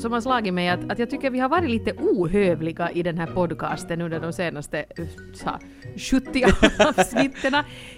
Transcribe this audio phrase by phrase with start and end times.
[0.00, 3.02] som, som har slagit mig att, att jag tycker vi har varit lite ohövliga i
[3.02, 5.04] den här podcasten under de senaste eh,
[5.34, 5.50] så,
[5.96, 6.44] 70
[6.78, 7.54] avsnitten.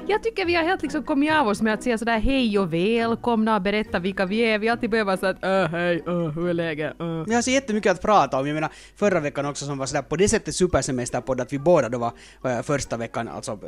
[0.06, 2.74] Jag tycker vi har helt liksom kommit av oss med att säga sådär hej och
[2.74, 4.58] välkomna och berätta vilka vi är.
[4.58, 7.00] Vi har alltid behövt vara såhär äh, hej, öh hur är läget?
[7.00, 7.24] Uh.
[7.26, 8.46] Vi har så jättemycket att prata om.
[8.46, 11.88] Jag menar, förra veckan också som var sådär på det sättet supersemesterpodd att vi båda
[11.88, 12.12] då var
[12.44, 13.58] eh, första veckan, alltså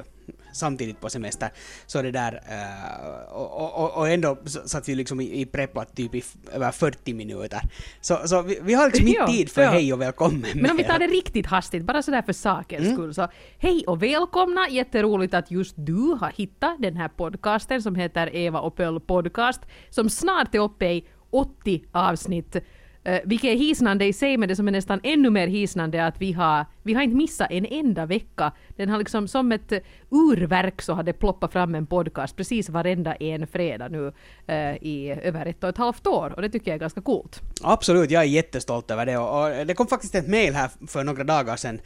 [0.52, 1.50] samtidigt på semester.
[1.86, 6.14] Så det där, uh, och, och, och ändå satt vi liksom i, i preppat typ
[6.14, 7.60] i över 40 minuter.
[8.00, 9.70] Så, så vi, vi har liksom inte tid för ja.
[9.70, 10.44] hej och välkommen.
[10.54, 12.96] Men om vi tar det riktigt hastigt, bara sådär för sakens mm.
[12.96, 13.28] skull, så
[13.58, 14.68] hej och välkomna!
[14.68, 19.60] Jätteroligt att just du har hittat den här podcasten som heter Eva och Pöll Podcast,
[19.90, 22.56] som snart är uppe i 80 avsnitt
[23.08, 26.08] Uh, vilket är hisnande i sig, men det som är nästan ännu mer hisnande är
[26.08, 28.52] att vi har, vi har inte missat en enda vecka.
[28.76, 29.78] Den har liksom som ett eh,
[30.10, 35.18] urverk så har det ploppat fram en podcast precis varenda en fredag nu uh, i
[35.22, 37.40] över ett och ett halvt år och det tycker jag är ganska coolt.
[37.62, 41.04] Absolut, jag är jättestolt över det och, och det kom faktiskt ett mail här för
[41.04, 41.80] några dagar sedan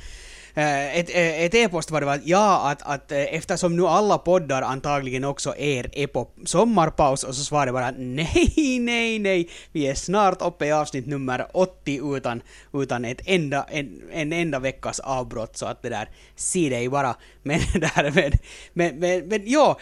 [0.63, 4.63] ett, eh, ett e-post var det var ja, att, att eh, eftersom nu alla poddar
[4.63, 9.95] antagligen också er är på sommarpaus och så svarade bara nej, nej, nej, vi är
[9.95, 15.57] snart uppe i avsnitt nummer 80 utan, utan ett enda, en, en enda veckas avbrott
[15.57, 17.15] så att det där, se dig bara.
[17.47, 18.39] Men där med,
[18.73, 19.79] men, men, men ja,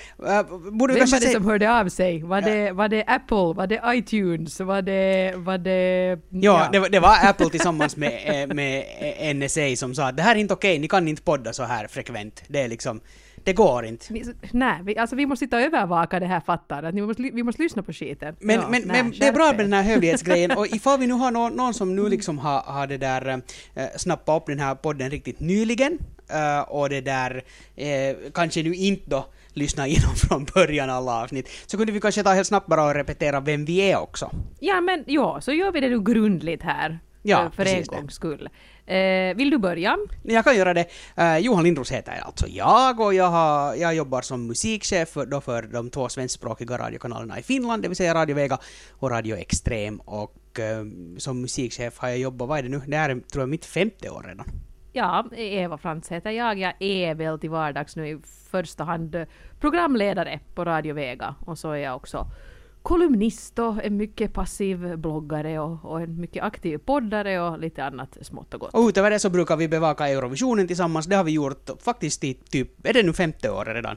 [0.71, 2.23] borde vi Vem var det som hörde av sig?
[2.23, 3.37] Var det, var det Apple?
[3.37, 4.61] Var det iTunes?
[4.61, 6.19] Var det, var det...
[6.31, 10.37] Ja, ja det, det var Apple tillsammans med, med NSA som sa att det här
[10.37, 12.43] är inte okej okej, ni kan inte podda så här frekvent.
[12.49, 13.01] Det är liksom,
[13.45, 14.13] det går inte.
[14.13, 17.23] Vi, nej, vi, alltså vi måste sitta och övervaka det här fattar att vi måste,
[17.23, 18.37] vi måste lyssna på skiten.
[18.41, 21.07] Men, ja, men, nej, men det är bra med den här hövlighetsgrejen och ifall vi
[21.07, 23.43] nu har någon, någon som nu liksom har, har det där
[23.75, 25.99] äh, snappat upp den här podden riktigt nyligen
[26.31, 27.43] äh, och det där
[27.77, 32.23] äh, kanske nu inte då lyssna igenom från början alla avsnitt, så kunde vi kanske
[32.23, 34.31] ta helt snabbt bara och repetera vem vi är också.
[34.61, 36.99] Ja men ja, så gör vi det nu grundligt här.
[37.27, 38.49] Ja, för en gångs skull.
[38.87, 39.99] Eh, vill du börja?
[40.23, 40.87] Jag kan göra det.
[41.17, 45.63] Eh, Johan Lindros heter alltså jag och jag, har, jag jobbar som musikchef då för
[45.63, 48.59] de två svenskspråkiga radiokanalerna i Finland, det vill säga Radio Vega
[48.91, 49.97] och Radio Extrem.
[49.97, 50.85] Och eh,
[51.19, 53.65] som musikchef har jag jobbat, vad är det nu, det här är tror jag mitt
[53.65, 54.47] femte år redan.
[54.93, 56.59] Ja, Eva Frans heter jag.
[56.59, 58.19] Jag är väl till vardags nu i
[58.51, 59.27] första hand
[59.61, 62.27] programledare på Radio Vega och så är jag också
[62.85, 68.19] kolumnist och en mycket passiv bloggare och, och, en mycket aktiv poddare och lite annat
[68.23, 68.75] smått och gott.
[68.75, 71.07] Och utöver det så brukar vi bevaka Eurovisionen tillsammans.
[71.07, 73.97] Det har vi gjort faktiskt i typ, är det nu femte året redan,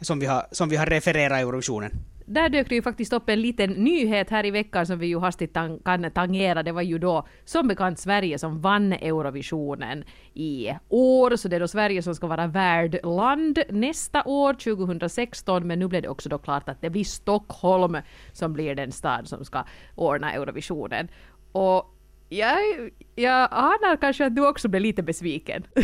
[0.00, 1.90] som vi har, som vi har refererat Eurovisionen
[2.24, 5.18] där dök det ju faktiskt upp en liten nyhet här i veckan som vi ju
[5.18, 6.62] hastigt kan tangera.
[6.62, 11.60] Det var ju då som bekant Sverige som vann Eurovisionen i år, så det är
[11.60, 16.38] då Sverige som ska vara värdland nästa år, 2016, men nu blev det också då
[16.38, 17.96] klart att det blir Stockholm
[18.32, 19.64] som blir den stad som ska
[19.94, 21.08] ordna Eurovisionen.
[21.52, 21.93] Och
[22.38, 25.66] jag, jag anar kanske att du också blev lite besviken.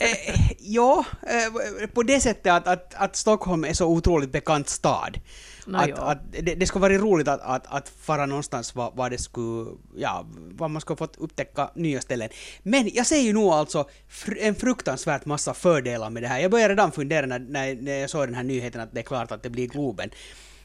[0.00, 5.18] eh, ja, eh, på det sättet att, att, att, Stockholm är så otroligt bekant stad.
[5.66, 9.10] No, att, att det, det, skulle vara roligt att, att, att fara någonstans var, var
[9.10, 12.28] det skulle, ja, var man skulle fått upptäcka nya ställen.
[12.62, 16.38] Men jag ser ju nog alltså fr en fruktansvärt massa fördelar med det här.
[16.38, 19.04] Jag började redan fundera när, när, när jag såg den här nyheten att det är
[19.04, 20.10] klart att det blir Globen.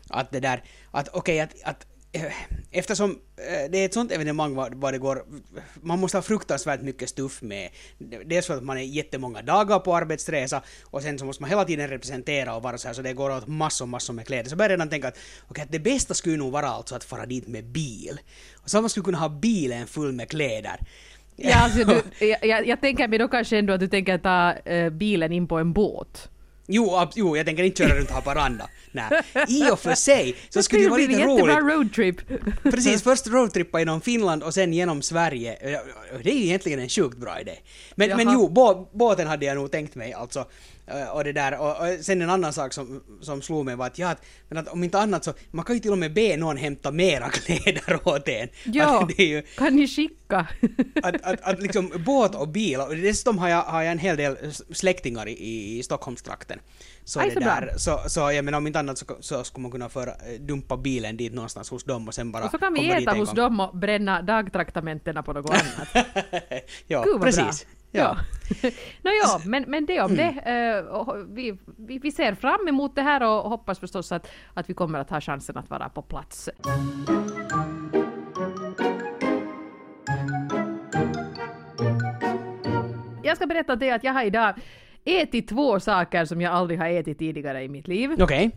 [0.09, 2.33] Att det där, att okej, okay, att, att Eh,
[2.71, 5.25] eftersom eh, det är ett sånt evenemang var, det går,
[5.81, 7.69] man måste ha fruktansvärt mycket stuff med.
[8.25, 11.65] Dels för att man är jättemånga dagar på arbetsresa och sen så måste man hela
[11.65, 14.49] tiden representera och vara så här så det går åt massor, massor med kläder.
[14.49, 15.17] Så började jag redan tänka att
[15.49, 18.19] okay, att det bästa skulle nog vara alltså att fara dit med bil.
[18.53, 20.79] Och så man skulle kunna ha bilen full med kläder.
[21.35, 24.53] Ja, alltså du, jag, jag, jag tänker mig då kanske ändå att du tänker ta
[24.53, 26.29] eh, bilen in på en båt.
[26.67, 28.69] Jo, ab, jo, jag tänker inte köra runt Haparanda.
[28.91, 29.21] Nej.
[29.47, 31.47] I och för sig så skulle det vara lite roligt.
[31.47, 32.15] Jättebra roadtrip.
[32.63, 35.57] Precis, först roadtrippa genom Finland och sen genom Sverige.
[36.23, 37.55] Det är ju egentligen en sjukt bra idé.
[37.95, 38.49] Men, men jo,
[38.93, 40.45] båten hade jag nog tänkt mig alltså.
[41.13, 43.99] Och det där, och, och, sen en annan sak som, som slog mig var att,
[43.99, 46.37] ja, att, men att om inte annat så, man kan ju till och med be
[46.37, 48.49] någon hämta mera kläder åt en.
[48.63, 50.47] Ja, ju, kan ni skicka?
[51.03, 54.17] att, att, att liksom båt och bil, och dessutom har jag, har jag en hel
[54.17, 54.37] del
[54.73, 56.59] släktingar i, i Stockholmstrakten.
[57.03, 59.71] Så, Aj, det där, så, så jag menar om inte annat så, så skulle man
[59.71, 62.73] kunna föra, eh, dumpa bilen dit någonstans hos dem och sen bara Och så kan
[62.73, 66.07] vi äta hos dem och bränna dagtraktamentena på något annat.
[66.87, 67.65] ja, Gud, precis.
[67.65, 67.75] Bra.
[67.95, 68.17] Ja.
[69.01, 70.29] no, ja, men, men det om det.
[70.29, 74.73] Uh, vi, vi, vi, ser fram emot det här och hoppas förstås att, att vi
[74.73, 76.49] kommer att ha chansen att vara på plats.
[83.23, 84.53] Jag ska berätta det att jag har idag
[85.05, 88.11] ätit två saker som jag aldrig har ätit tidigare i mitt liv.
[88.11, 88.23] Okej.
[88.23, 88.51] Okay.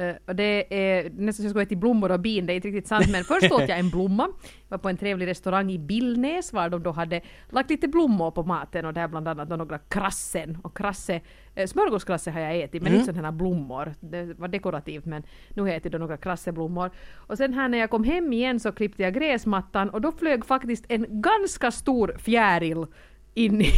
[0.00, 2.68] Uh, och det är nästan som jag skulle äta blommor och bin, det är inte
[2.68, 4.28] riktigt sant men först åt jag en blomma.
[4.42, 7.20] Jag var på en trevlig restaurang i Billnäs var de då hade
[7.50, 10.58] lagt lite blommor på maten och där bland annat några krassen.
[10.62, 11.20] Och krasse,
[11.54, 13.00] eh, smörgåskrasse har jag ätit men Mm.
[13.00, 13.94] inte sådana här blommor.
[14.00, 16.90] Det var dekorativt men nu har jag ätit då några krasseblommor.
[17.14, 20.46] Och sen här när jag kom hem igen så klippte jag gräsmattan och då flög
[20.46, 22.86] faktiskt en ganska stor fjäril
[23.34, 23.70] in i,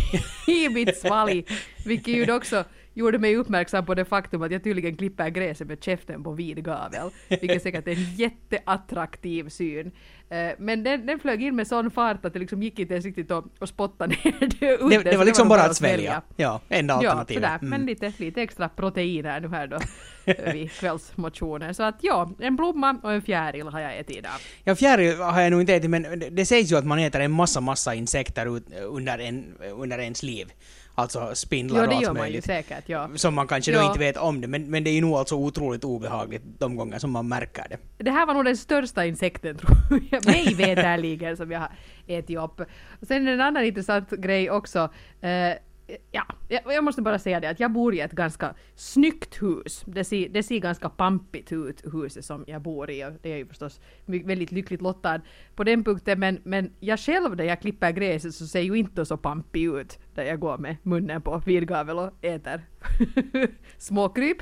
[0.46, 1.46] i mitt svalg.
[1.86, 2.64] Vilket ju också
[2.96, 6.64] gjorde mig uppmärksam på det faktum att jag tydligen klipper gräset med käften på vid
[6.64, 7.10] gavel.
[7.28, 9.93] Vilket säkert är en jätteattraktiv syn.
[10.28, 13.06] Eh, Men den, den flög in med sån fart att det liksom gick inte ens
[13.06, 14.16] riktigt att, att spotta ner
[14.60, 14.90] det ut.
[14.90, 16.22] Det, det var liksom bara att svälja.
[16.37, 17.43] Ja, enda Ja, alternativet.
[17.43, 17.58] sådär.
[17.58, 17.70] Mm.
[17.70, 19.78] Men lite, lite extra proteiner nu här då
[20.52, 21.75] vid kvällsmotionen.
[21.75, 24.32] Så att ja, en blomma och en fjäril har jag ätit idag.
[24.64, 27.20] Ja, fjäril har jag nog inte ätit, men det, det sägs ju att man äter
[27.20, 30.46] en massa, massa insekter ut, under, en, under ens liv.
[30.98, 33.08] Alltså spindlar Ja, och det allt gör man ju säkert, ja.
[33.14, 33.87] Som man kanske då Ja.
[33.87, 36.98] inte vet om det, men, men det är ju nog alltså otroligt obehagligt de gånger
[36.98, 38.04] som man märker det.
[38.04, 39.78] Det här var nog den största insekten tror
[40.10, 41.70] jag, mig veterligen, som jag har
[42.06, 42.60] ätit upp.
[43.00, 44.88] Och sen en annan intressant grej också.
[45.20, 45.52] Eh,
[46.10, 49.82] ja, jag måste bara säga det att jag bor i ett ganska snyggt hus.
[49.86, 53.04] Det ser, det ser ganska pampigt ut, huset som jag bor i.
[53.04, 55.20] Och det är ju förstås väldigt lyckligt lottad
[55.54, 56.20] på den punkten.
[56.20, 59.98] Men, men jag själv när jag klipper gräset så ser ju inte så pampig ut.
[60.14, 62.60] Där jag går med munnen på vidgavel och äter
[63.78, 64.38] småkryp.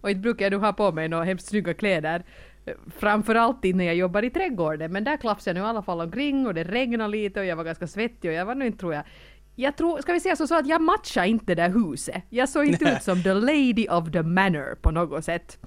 [0.00, 2.24] Och inte brukar jag nu ha på mig några hemskt snygga kläder.
[2.96, 6.00] Framförallt inte när jag jobbar i trädgården, men där klafsade jag nu i alla fall
[6.00, 8.78] omkring och det regnade lite och jag var ganska svettig och jag var nu inte
[8.78, 9.04] tror jag
[9.54, 12.22] jag tror, ska vi säga så, så att jag matchar inte det huset.
[12.30, 15.58] Jag såg inte ut som the lady of the manor på något sätt.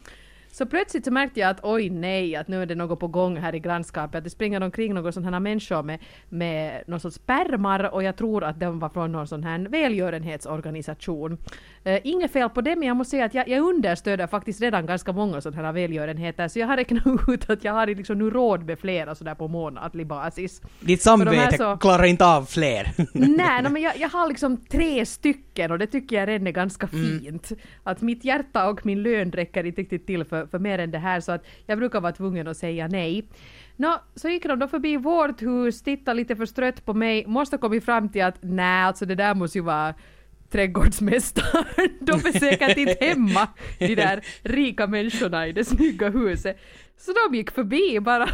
[0.57, 3.37] Så plötsligt så märkte jag att oj nej, att nu är det något på gång
[3.37, 4.17] här i grannskapet.
[4.17, 5.99] Att det springer omkring några sådana här människor med,
[6.29, 11.37] med någon sorts pärmar och jag tror att de var från någon sån här välgörenhetsorganisation.
[11.83, 14.85] Eh, inget fel på det, men jag måste säga att jag, jag understöder faktiskt redan
[14.85, 18.29] ganska många sådana här välgörenheter, så jag har räknat ut att jag har liksom nu
[18.29, 20.61] råd med flera sådär på månatlig basis.
[20.79, 22.91] Ditt samvete så- klarar inte av fler.
[23.13, 26.51] Nej, no, men jag, jag har liksom tre stycken och det tycker jag redan är
[26.51, 27.51] ganska fint.
[27.83, 30.97] Att mitt hjärta och min lön räcker inte riktigt till för, för mer än det
[30.97, 33.27] här så att jag brukar vara tvungen att säga nej.
[33.75, 37.85] Nå, så gick de då förbi vårt hus, tittade lite förstrött på mig, måste kommit
[37.85, 39.93] fram till att nej, alltså det där måste ju vara
[40.49, 41.65] trädgårdsmästaren.
[41.99, 43.47] De är säkert inte hemma,
[43.79, 46.57] de där rika människorna i det snygga huset.
[46.97, 48.29] Så de gick förbi bara.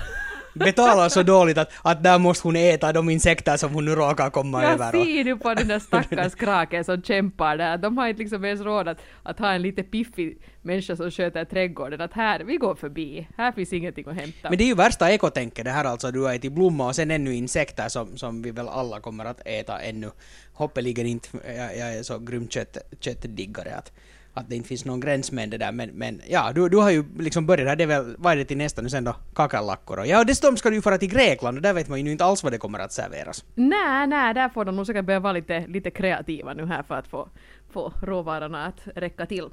[0.53, 4.29] Betalar så dåligt att, att där måste hon äta de insekter som hon nu råkar
[4.29, 4.95] komma Jag över.
[4.95, 7.77] och- ser nu på den där stackars kraken som kämpar där.
[7.77, 11.45] De har inte liksom ens råd att, att ha en lite piffig människa som sköter
[11.45, 12.01] trädgården.
[12.01, 13.27] Att här, vi går förbi.
[13.37, 14.49] Här finns ingenting att hämta.
[14.49, 17.11] Men det är ju värsta ekotänket det här alltså, du har ätit blomma och sen
[17.11, 20.09] ännu insekter som, som vi väl alla kommer att äta ännu.
[20.53, 23.91] Hoppeligen inte, jag, jag är så grym kött, köttdiggare att,
[24.33, 26.91] att det inte finns någon gräns med det där men, men ja, du, du har
[26.91, 29.15] ju liksom börjat här, det är väl, vad är det till nästa nu sen då?
[29.35, 32.05] Kakallackor och ja, och dessutom ska du ju fara till Grekland och där vet man
[32.05, 33.45] ju inte alls vad det kommer att serveras.
[33.55, 36.95] Nej, nej, där får de nog säkert börja vara lite, lite kreativa nu här för
[36.95, 37.29] att få,
[37.73, 39.49] få råvarorna att räcka till.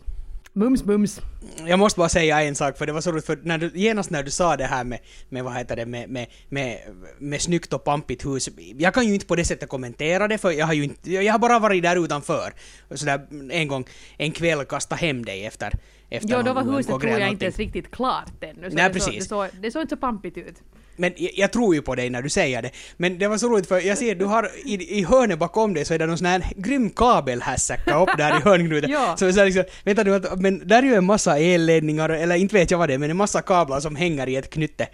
[0.53, 1.21] Mums, mums.
[1.67, 4.11] Jag måste bara säga en sak, för det var så roligt, för när du, genast
[4.11, 4.99] när du sa det här med,
[5.29, 6.79] med vad heter det, med, med, med,
[7.19, 8.49] med snyggt och pampigt hus,
[8.79, 11.33] jag kan ju inte på det sättet kommentera det, för jag har ju inte, jag
[11.33, 12.53] har bara varit där utanför,
[12.95, 13.85] sådär en gång,
[14.17, 15.73] en kväll kasta hem dig efter,
[16.11, 18.71] efter Jo, då var huset tror jag inte ens riktigt klart ännu.
[18.71, 19.25] Så Nej, det, så, precis.
[19.25, 20.63] det, så, det såg inte så pampigt ut.
[21.01, 22.71] Men jag, jag tror ju på dig när du säger det.
[22.97, 25.85] Men det var så roligt för jag ser, du har i, i hörnet bakom dig
[25.85, 28.91] så är det någon sån här grym kabelhässäcka upp där i hörnknuten.
[28.91, 29.17] Ja.
[29.17, 32.71] Så, så liksom, vänta nu, men där är ju en massa elledningar, eller inte vet
[32.71, 34.87] jag vad det är, men en massa kablar som hänger i ett knytte.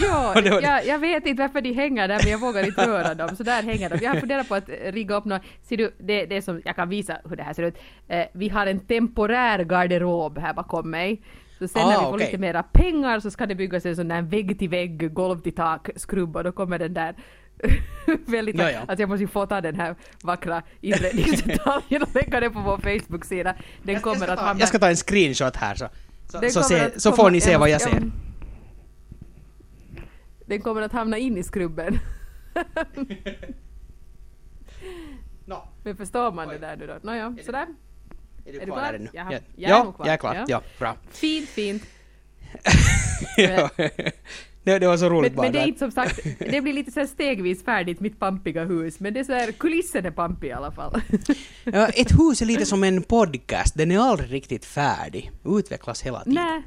[0.00, 3.36] Ja, jag, jag vet inte varför de hänger där men jag vågar inte röra dem,
[3.36, 4.04] så där hänger de.
[4.04, 6.76] Jag har funderat på att rigga upp något, ser du, det, det är som, jag
[6.76, 7.74] kan visa hur det här ser ut.
[8.08, 11.20] Eh, vi har en temporär garderob här bakom mig.
[11.58, 14.08] Så sen Ah, när vi får lite mera pengar så ska det byggas en sån
[14.08, 17.14] där vägg till vägg, golv till tak skrubb och då kommer den där
[18.26, 18.58] väldigt...
[18.58, 18.80] Ja, ja.
[18.88, 22.78] Att jag måste ju få ta den här vackra inredningsdetaljen och lägga den på vår
[22.78, 23.54] Facebook-sida.
[23.82, 24.60] Den kommer att hamna...
[24.60, 25.88] Jag ska ta en screenshot här så,
[26.28, 28.02] så, så, se, så får ni se vad jag ser.
[30.46, 31.98] Den kommer att hamna in i skrubben.
[35.44, 36.54] Nå, Men förstår man Oj.
[36.54, 36.94] det där nu då?
[37.02, 37.66] Nåja, sådär.
[38.46, 39.08] Är du Är du kvar klar?
[39.12, 40.06] Jaha, Ja, jag är ja, nog kvar.
[40.06, 40.34] jag är klar.
[40.34, 40.44] Ja.
[40.48, 40.96] Ja, bra.
[41.10, 41.82] Fint, fint.
[43.36, 43.70] Ja.
[44.64, 45.42] det, det var så roligt Men, bara.
[45.42, 49.00] men det är inte som sagt, det blir lite så stegvis färdigt, mitt pampiga hus.
[49.00, 51.00] Men det är så här, kulissen är pampig i alla fall.
[51.64, 55.30] Ja, ett hus är lite som en podcast, den är aldrig riktigt färdig.
[55.44, 56.34] Utvecklas hela tiden.
[56.44, 56.62] Nej.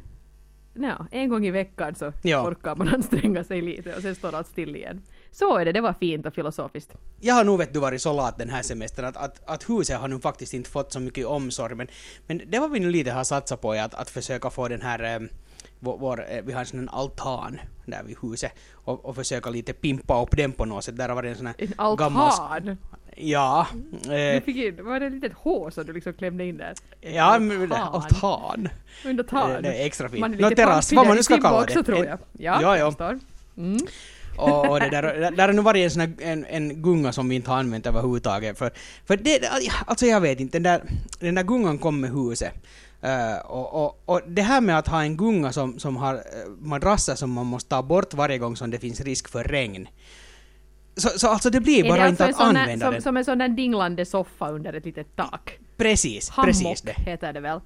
[0.74, 2.48] No, en gång i veckan så Ja.
[2.48, 5.02] orkar man anstränga sig lite och sen står allt still igen.
[5.32, 6.94] Så är det, det var fint och filosofiskt.
[7.20, 10.00] Jag har nog vet du varit så lat den här semestern att, att, att huset
[10.00, 11.88] har nu faktiskt inte fått så mycket omsorg men,
[12.28, 14.82] men det var vi nu lite har satsat på är att, att försöka få den
[14.82, 15.28] här eh,
[15.80, 19.50] vår, vår, eh, vi har en sån här altan där vid huset och, och försöka
[19.50, 20.98] lite pimpa upp den på något sätt.
[20.98, 22.14] Där har varit en sån här En altan?
[22.14, 22.76] gammal...
[23.22, 23.68] Ja.
[24.04, 26.74] Du Eh, fick in, var det ett litet H som du liksom klämde in där?
[27.02, 27.92] ja, Altan.
[27.92, 28.70] altan.
[29.06, 29.64] Under Det, tan.
[29.64, 30.20] det är extra fint.
[30.22, 31.84] Man är lite terrass, pampig vad man nu ska kalla också det.
[31.86, 32.20] tror En- jag.
[32.38, 33.14] Ja, Ja, ja.
[33.58, 33.78] Mm.
[34.36, 37.12] Och, och det där, där, där har nu varit en sån här, en, en gunga
[37.12, 38.58] som vi inte har använt överhuvudtaget.
[38.58, 38.72] För,
[39.06, 39.40] för det,
[39.86, 40.82] alltså jag vet inte, den där,
[41.20, 42.54] den där gungan kom med huset.
[43.02, 46.22] Eh, och, och, och det här med att ha en gunga som, som har eh,
[46.60, 49.88] madrasser som man måste ta bort varje gång som det finns risk för regn.
[50.96, 53.02] Så, så alltså det blir bara det inte alltså att använda som, den.
[53.02, 55.60] som en sån där dinglande soffa under ett litet tak?
[55.78, 56.92] Precis, Hammock precis det.
[56.92, 57.60] heter det väl?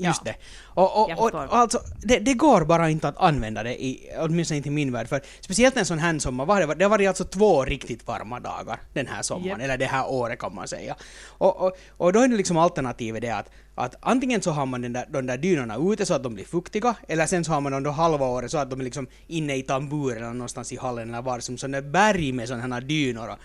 [0.00, 0.32] Just Ja.
[0.32, 0.38] det.
[0.64, 4.56] Och, och, och, och alltså, det, det går bara inte att använda det, i, åtminstone
[4.56, 5.08] inte i min värld.
[5.08, 8.06] För speciellt en sån här sommar, vad har det, det har varit alltså två riktigt
[8.06, 9.60] varma dagar den här sommaren, Japp.
[9.60, 10.96] eller det här året kan man säga.
[11.28, 14.82] Och, och, och då är det liksom alternativet det att, att antingen så har man
[14.82, 17.60] den där, de där dynorna ute så att de blir fuktiga, eller sen så har
[17.60, 20.72] man dem då halva året så att de är liksom inne i tambur eller någonstans
[20.72, 23.38] i hallen eller var som sådana berg med sådana här dynor och,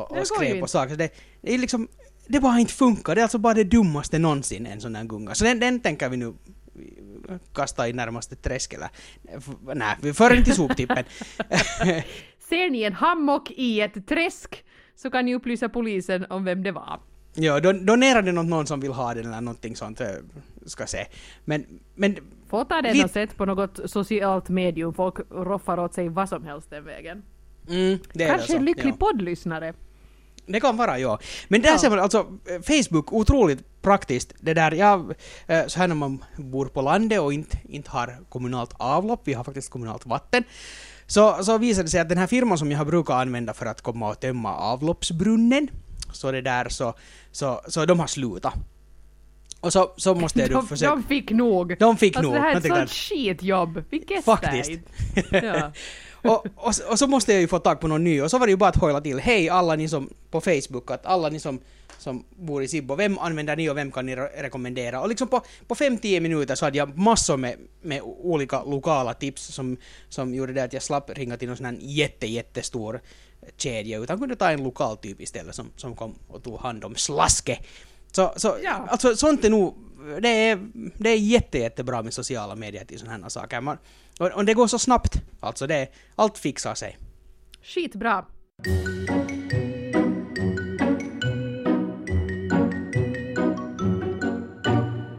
[0.00, 0.90] och, och skräp och saker.
[0.90, 1.10] Så det,
[1.42, 1.88] det är liksom
[2.28, 3.14] det bara inte funkar.
[3.14, 5.34] Det är alltså bara det dummaste någonsin, en sån här gunga.
[5.34, 6.34] Så den, den tänker vi nu
[7.54, 8.88] kasta i närmaste träsk eller...
[9.74, 11.04] Nej, vi för inte till soptippen.
[12.48, 14.64] Ser ni en hammock i ett träsk
[14.94, 17.00] så kan ni upplysa polisen om vem det var.
[17.34, 20.08] ja, don, donera den åt någon som vill ha den eller någonting sånt, eh,
[20.66, 21.06] ska se.
[21.44, 21.64] Men,
[21.94, 22.16] men...
[22.48, 26.44] Få ta den och sett på något socialt medium, folk roffar åt sig vad som
[26.44, 27.22] helst den vägen.
[27.68, 28.96] Mm, Kanske en så, lycklig ja.
[28.96, 29.74] poddlyssnare.
[30.46, 31.18] Det kan vara, ja.
[31.48, 31.78] Men där Ja.
[31.78, 32.26] ser man alltså,
[32.66, 34.32] Facebook, otroligt praktiskt.
[34.40, 35.14] Det där, jag,
[35.46, 39.32] eh, så här när man bor på landet och inte, inte har kommunalt avlopp, vi
[39.34, 40.44] har faktiskt kommunalt vatten,
[41.06, 43.66] så, så visar det sig att den här firman som jag har brukat använda för
[43.66, 45.68] att komma och tömma avloppsbrunnen,
[46.12, 46.94] så det där så,
[47.32, 48.54] så, så de har slutat.
[49.60, 50.90] Och så, så måste jag då De, försöka...
[50.90, 51.78] de fick nog.
[51.78, 52.40] De fick alltså nog.
[52.42, 53.84] det här är ett sånt skitjobb.
[53.90, 54.80] Vi gettar Faktiskt.
[55.30, 55.72] Ja.
[56.28, 58.38] och, och, så- och så måste jag ju få tag på någon ny och så
[58.38, 59.18] var det ju bara att hojla till.
[59.20, 61.60] Hej alla ni som på Facebook, att alla ni som,
[61.98, 65.00] som bor i Sibbo, vem använder ni och vem kan ni re- rekommendera?
[65.00, 69.42] Och liksom på, på 5-10 minuter så hade jag massor med, med olika lokala tips
[69.42, 69.76] som,
[70.08, 73.00] som gjorde det att jag slapp ringa till någon sån här jätte, jättestor
[73.56, 76.94] kedja utan kunde ta en lokal typ istället som, som kom och tog hand om
[76.96, 77.58] slaske.
[78.16, 78.86] Så, så Ja.
[78.88, 79.74] alltså sånt är nog,
[80.22, 80.58] det är,
[80.98, 83.60] det är jätte, jättebra med sociala medier till sådana här saker.
[83.60, 83.78] Man,
[84.20, 86.98] och, och det går så snabbt, alltså det, allt fixar sig.
[87.62, 88.24] Skitbra.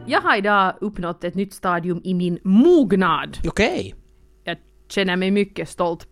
[0.06, 3.38] Jag har idag uppnått ett nytt stadium i min mognad.
[3.48, 3.94] Okej.
[4.44, 4.56] Jag
[4.88, 6.08] känner mig mycket stolt.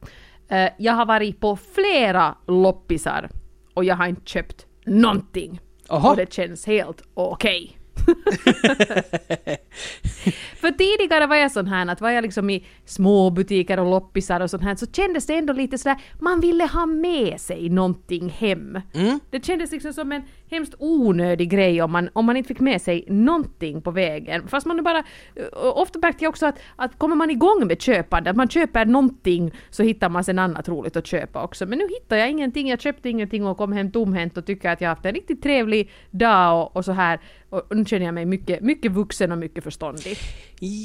[0.49, 3.31] Eh, Jag har varit på flera loppisar
[3.75, 5.61] och jag har inte köpt någonting.
[5.89, 6.11] Aha.
[6.11, 7.76] Och det känns helt okej.
[10.61, 14.41] För tidigare var jag sån här att var jag liksom i små butiker och loppisar
[14.41, 18.29] och sånt här så kändes det ändå lite sådär, man ville ha med sig någonting
[18.29, 18.81] hem.
[18.95, 19.21] Mm.
[19.31, 22.83] Det kändes liksom som en hemskt onödig grej om man, om man inte fick med
[22.83, 24.49] sig någonting på vägen.
[24.49, 25.05] Fast man bara,
[25.53, 28.85] och ofta märkte jag också att, att kommer man igång med köpande, att man köper
[28.85, 31.67] någonting så hittar man sen annat roligt att köpa också.
[31.67, 34.81] Men nu hittar jag ingenting, jag köpte ingenting och kom hem tomhänt och tycker att
[34.81, 37.21] jag haft en riktigt trevlig dag och, och så här.
[37.51, 40.19] Och nu känner jag mig mycket, mycket vuxen och mycket förståndig.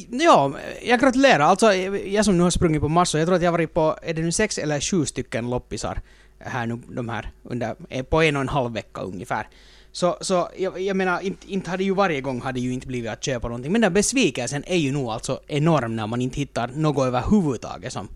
[0.09, 0.53] Ja,
[0.85, 1.39] jag gratulerar.
[1.39, 3.95] Alltså, jag som nu har sprungit på massor, jag tror att jag har varit på,
[4.01, 5.99] är det nu sex eller sju stycken loppisar
[6.39, 9.47] här nu, de här, under, eh, på en och en halv vecka ungefär.
[9.91, 13.11] Så, så jag, jag menar, inte, inte hade ju varje gång hade ju inte blivit
[13.11, 16.67] att köpa någonting, men den besvikelsen är ju nog alltså enorm när man inte hittar
[16.67, 18.07] något överhuvudtaget som,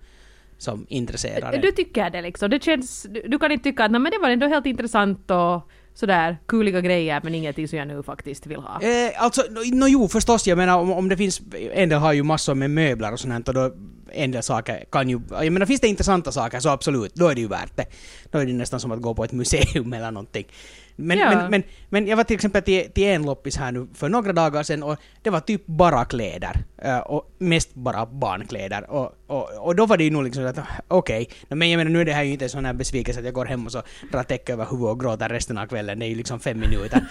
[0.58, 1.62] som intresserar en.
[1.62, 4.18] Du tycker det liksom, det känns, du, du kan inte tycka att "Nej, men det
[4.18, 8.58] var ändå helt intressant och sådär kuliga grejer men ingenting som jag nu faktiskt vill
[8.60, 8.82] ha.
[8.82, 11.42] Eh, alltså, no, jo förstås, jag menar om, om det finns,
[11.74, 13.72] en del har ju massor med möbler och sånt och då
[14.14, 17.36] en del saker kan ju, jag menar finns det intressanta saker så absolut, då är
[17.36, 17.86] det ju värt det.
[18.32, 20.46] Då är det nästan som att gå på ett museum eller någonting.
[20.98, 21.30] Men, Ja.
[21.36, 24.34] men, men, men jag var till exempel till, till en loppis här nu för några
[24.34, 26.64] dagar sedan och det var typ bara kläder.
[26.78, 28.92] eh, och mest bara barnkläder.
[28.92, 32.01] Och, och, och då var det ju nog liksom att okej, men jag menar nu
[32.01, 33.82] är det här ju inte en sån här besvikelse att jag går hem och så
[34.12, 36.00] drar täcke över huvudet och gråter resten av kvällen.
[36.00, 37.05] Det är ju liksom fem minuter.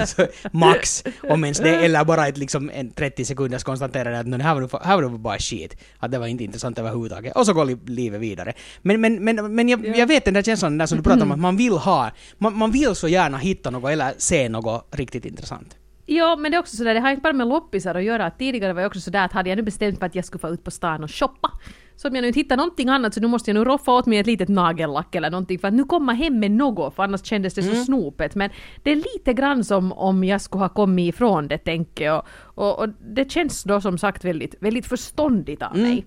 [0.06, 1.70] så, max, om ens det.
[1.84, 5.20] Eller bara ett liksom en 30 sekunders konstaterande att "Nå, det här var, här nog
[5.20, 5.76] bara skit.
[5.98, 7.36] Att det var inte intressant överhuvudtaget.
[7.36, 8.52] Och så går li- livet vidare.
[8.82, 11.32] Men, men, men, men jag, jag vet den där känslan där som du pratar om
[11.32, 15.24] att man vill ha, man, man vill så gärna hitta något eller se något riktigt
[15.24, 15.76] intressant.
[16.12, 18.30] Ja, men det är också sådär, det har inte bara med loppisar att göra.
[18.30, 20.48] Tidigare var jag också sådär att hade jag nu bestämt mig att jag skulle få
[20.48, 21.50] ut på stan och shoppa
[21.96, 24.06] Så om jag nu inte hittar någonting annat så nu måste jag nu roffa åt
[24.06, 27.24] mig ett litet nagellack eller någonting för att nu komma hem med något för annars
[27.24, 27.84] kändes det så Mm.
[27.84, 28.34] snopet.
[28.34, 28.50] Men
[28.82, 32.22] det är lite grann som om jag skulle ha kommit ifrån det tänker jag.
[32.54, 35.72] Och, och det känns då som sagt väldigt, väldigt förståndigt Mm.
[35.72, 36.06] av mig.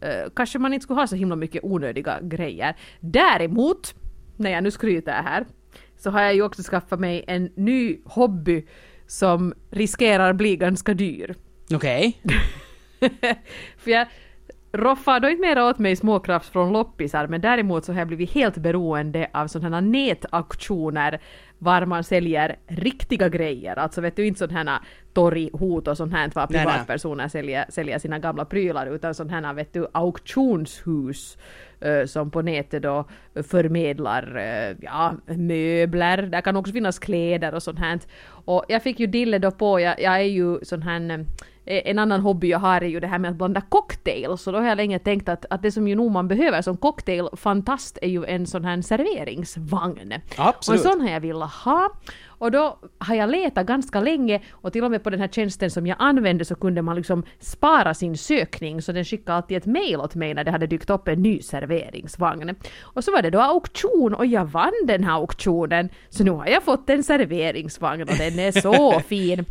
[0.00, 2.76] Eh, kanske man inte skulle ha så himla mycket onödiga grejer.
[3.00, 3.94] Däremot,
[4.36, 5.46] när jag nu skryter här,
[5.98, 8.66] så har jag ju också skaffat mig en ny hobby
[9.06, 11.34] som riskerar bli ganska dyr.
[11.74, 12.22] Okej.
[13.78, 14.06] För jag
[14.76, 18.30] roffar då inte mera åt mig småkrafts från loppisar men däremot så har jag blivit
[18.30, 21.20] helt beroende av sådana här nätauktioner
[21.58, 23.76] var man säljer riktiga grejer.
[23.78, 24.80] Alltså vet du inte sådana här
[25.12, 26.66] torghot och sånt här var Nej, nej.
[26.66, 31.38] privatpersoner säljer, säljer sina gamla prylar utan sådana här vet du auktionshus
[31.80, 33.04] eh, som på nätet då
[33.34, 38.00] förmedlar eh, ja, möbler, där kan också finnas kläder och sånt här.
[38.28, 41.18] Och jag fick ju dille då på, jag, jag är ju sån här eh,
[41.66, 44.58] en annan hobby jag har är ju det här med att blanda cocktails, så då
[44.58, 48.08] har jag länge tänkt att, att det som ju nog man behöver som cocktailfantast är
[48.08, 50.14] ju en sån här serveringsvagn.
[50.36, 50.80] Absolut.
[50.80, 51.90] Och en sån har jag velat ha.
[52.38, 55.70] Och då har jag letat ganska länge och till och med på den här tjänsten
[55.70, 59.66] som jag använde så kunde man liksom spara sin sökning så den skickade alltid ett
[59.66, 62.54] mail åt mig när det hade dykt upp en ny serveringsvagn.
[62.82, 66.46] Och så var det då auktion och jag vann den här auktionen så nu har
[66.46, 69.44] jag fått en serveringsvagn och den är så fin.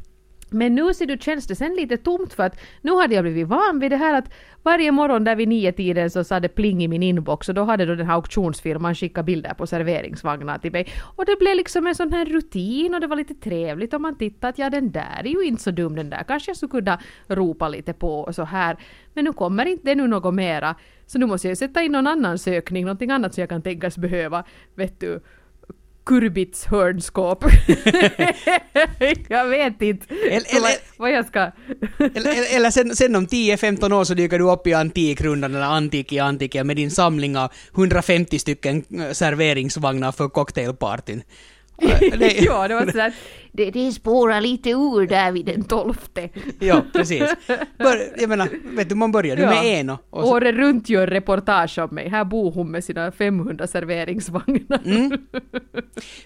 [0.50, 3.48] Men nu ser du känns det sen lite tomt för att nu hade jag blivit
[3.48, 4.34] van vid det här att
[4.64, 7.64] varje morgon där vid nio tiden så sa det pling i min inbox och då
[7.64, 10.88] hade då den här auktionsfirman skickat bilder på serveringsvagnar till mig.
[11.16, 14.18] Och det blev liksom en sån här rutin och det var lite trevligt om man
[14.18, 16.72] tittar att ja den där är ju inte så dum den där kanske jag skulle
[16.72, 18.78] kunna ropa lite på och så här.
[19.14, 20.76] Men nu kommer inte det nu något mera.
[21.06, 23.98] Så nu måste jag sätta in någon annan sökning, någonting annat som jag kan tänkas
[23.98, 24.44] behöva.
[24.76, 25.20] Vet du,
[26.06, 27.46] Kurbits hörnskåp.
[29.30, 31.40] jag vet inte Eller- eller- vad jag ska...
[32.00, 36.12] Eller, eller, sen, sen om 10-15 år så dyker du upp i Antikrundan eller Antik
[36.14, 41.24] i Antikia med din samling av 150 stycken eh, serveringsvagnar för cocktailpartyn.
[42.40, 43.14] Ja, det var sådär.
[43.52, 46.30] Det, det spårar lite ur där vid den tolfte.
[46.60, 47.24] Ja, precis.
[47.78, 51.08] Bör, jag menar, vet du, man börjar nu med en och, och Året runt gör
[51.08, 52.10] reportage om mig.
[52.10, 54.82] Här bor hon med sina 500 serveringsvagnar.
[54.86, 55.12] Mm.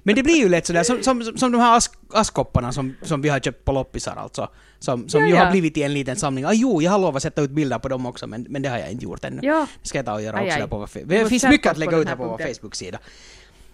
[0.03, 3.21] Men det blir ju lätt sådär, som, som, som de här ask, askkopparna som, som
[3.21, 4.47] vi har köpt på loppisar alltså.
[4.79, 5.43] Som, som Ja, ju ja.
[5.43, 6.45] har blivit i en liten samling.
[6.45, 8.69] Ah, jo, jag har lovat att sätta ut bilder på dem också, men, men det
[8.69, 9.39] har jag inte gjort ännu.
[9.43, 9.67] Ja.
[9.81, 10.61] Det ska jag ta och göra Aj, också aj.
[10.61, 12.37] där på vår Det finns mycket att lägga ut på vår.
[12.37, 12.99] Facebook-sida.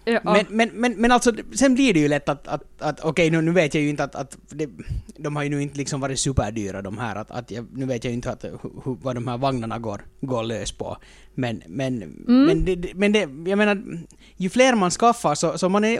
[0.06, 0.20] Ja.
[0.24, 3.42] Men, men, men, men alltså, sen blir det ju lätt att, att, att okej, nu,
[3.42, 4.70] nu vet jag ju inte att, att det,
[5.18, 8.04] de har ju nu inte liksom varit superdyra de här, att, att jag, nu vet
[8.04, 10.98] jag ju inte att, hu, hu, vad de här vagnarna går, går lös på.
[11.36, 12.46] Men, men, Mm.
[12.46, 13.84] men, det, men det, jag menar,
[14.38, 16.00] ju fler man skaffar så, så man är,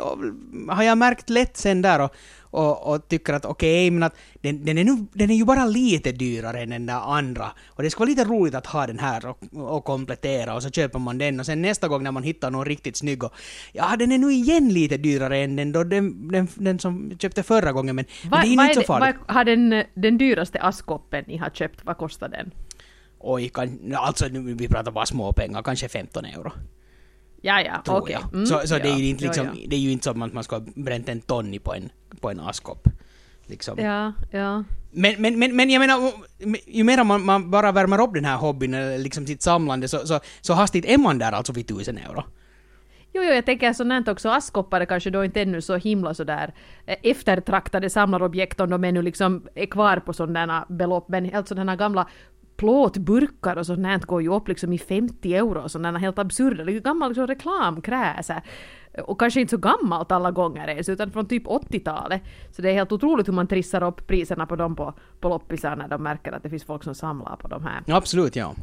[0.74, 4.66] har jag märkt lätt sen där och, och, och tycker att okej, men att den,
[4.66, 7.52] den, är nu, den är ju bara lite dyrare än den där andra.
[7.68, 9.38] Och det ska vara lite roligt att ha den här och,
[9.76, 12.66] och komplettera och så köper man den och sen nästa gång när man hittar någon
[12.66, 13.34] riktigt snygg och
[13.74, 17.44] ja, den är nu igen lite dyrare än den, då, den, den, den som köpte
[17.44, 19.16] förra gången men, men Vad det är ju inte så farligt.
[19.28, 22.52] vad har den, den dyraste askkoppen ni har köpt, vad kostar den?
[23.28, 26.52] Oj, kan, alltså nu, vi pratar bara små pengar, kanske 15 euro.
[27.42, 28.18] Ja, ja, okej.
[28.22, 28.34] jag.
[28.34, 29.68] Mm, så så det, är ja, ju inte liksom, ja, ja.
[29.70, 31.90] det är ju inte som att man ska ha bränt en ton i på en,
[32.22, 32.88] på en askkopp.
[33.46, 33.80] Liksom.
[33.80, 34.64] Ja, ja.
[34.92, 36.12] Men, men, men, men jag menar,
[36.68, 40.08] ju mer man, man bara värmer upp den här hobbyn, eller liksom sitt samlande, så,
[40.08, 42.24] så, så hastigt är man där alltså vid 1000 euro.
[43.16, 46.54] Jo, jo, jag tänker sånt här också, askkoppar kanske då inte ännu så himla sådär
[46.86, 51.76] eh, eftertraktade samlarobjekt om de ännu liksom är kvar på sådana belopp, men helt sådana
[51.76, 52.08] gamla
[52.58, 56.64] plåtburkar och sånt här går ju upp liksom i 50 euro och sådana helt absurda,
[56.64, 58.42] liksom gammal liksom reklamkräse.
[59.04, 62.22] Och kanske inte så gammalt alla gånger ens, utan från typ 80-talet.
[62.52, 65.76] Så det är helt otroligt hur man trissar upp priserna på dem på, på loppisar
[65.76, 67.84] när de märker att det finns folk som samlar på de här.
[67.88, 68.56] Absolut, ja.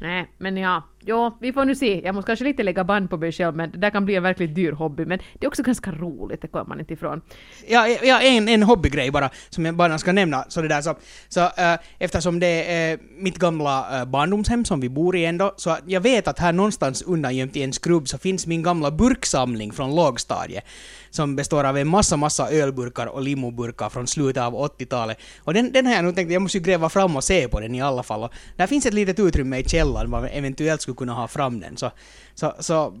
[0.00, 0.82] Nej, men ja.
[1.08, 2.00] Jo, vi får nu se.
[2.04, 4.22] Jag måste kanske lite lägga band på mig själv, men det där kan bli en
[4.22, 5.04] verkligt dyr hobby.
[5.04, 7.20] Men det är också ganska roligt, det kommer man inte ifrån.
[7.66, 10.44] Ja, ja en, en hobbygrej bara, som jag bara ska nämna.
[10.48, 10.94] Så det där så,
[11.28, 15.54] så äh, eftersom det är äh, mitt gamla äh, barndomshem som vi bor i ändå,
[15.56, 19.72] så jag vet att här någonstans undangömt i en skrubb så finns min gamla burksamling
[19.72, 20.64] från lågstadiet.
[21.10, 25.18] Som består av en massa, massa ölburkar och limoburkar från slutet av 80-talet.
[25.44, 27.60] Och den, den har jag nog tänkt, jag måste ju gräva fram och se på
[27.60, 28.22] den i alla fall.
[28.22, 31.60] Och där finns ett litet utrymme i källaren var vi eventuellt skulle kunna ha fram
[31.60, 31.76] den.
[31.76, 31.90] Så,
[32.34, 32.98] så, så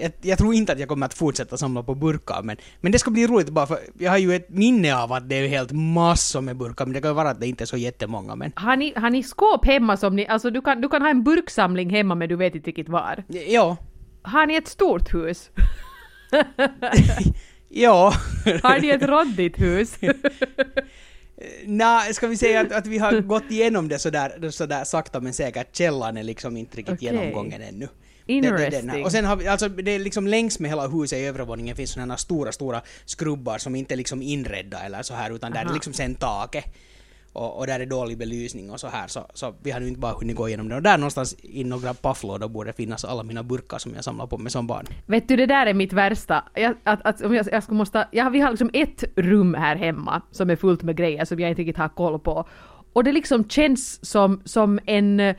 [0.00, 2.98] jag, jag tror inte att jag kommer att fortsätta samla på burkar, men, men det
[2.98, 5.72] ska bli roligt bara för jag har ju ett minne av att det är helt
[5.72, 8.34] massor med burkar, men det kan ju vara att det inte är så jättemånga.
[8.36, 10.26] Men Har ni, har ni skåp hemma som ni...
[10.26, 13.24] Alltså du kan, du kan ha en burksamling hemma men du vet inte riktigt var.
[13.28, 13.76] ja,
[14.22, 15.50] Har ni ett stort hus?
[17.68, 18.12] ja.
[18.62, 19.98] Har ni ett råddigt hus?
[21.64, 25.32] Nej, ska vi säga att, att vi har gått igenom det sådär, sådär sakta men
[25.32, 25.76] säkert.
[25.76, 27.08] Källan är liksom inte riktigt Okej.
[27.08, 27.88] genomgången ännu.
[28.26, 28.86] Interesting.
[28.86, 31.18] Det, det, det, och sen har vi, alltså det är liksom längs med hela huset
[31.18, 35.30] i övervåningen finns sådana stora, stora skrubbar som inte är liksom inredda eller så här
[35.30, 35.70] utan där Aha.
[35.70, 36.64] är liksom sen taket.
[37.32, 40.00] Och, och där är dålig belysning och så här så, så vi har nu inte
[40.00, 40.76] bara hunnit gå igenom det.
[40.76, 44.38] Och där någonstans i några pafflådor borde finnas alla mina burkar som jag samlar på
[44.38, 44.86] mig som barn.
[45.06, 46.44] Vet du, det där är mitt värsta.
[46.54, 49.76] Jag, att, att, om jag, jag skulle måste, ja, vi har liksom ett rum här
[49.76, 52.48] hemma som är fullt med grejer som jag inte riktigt har koll på.
[52.92, 55.36] Och det liksom känns som, som en eh,